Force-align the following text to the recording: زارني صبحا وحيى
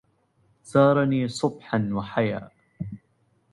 زارني 0.63 1.27
صبحا 1.27 1.89
وحيى 1.93 2.49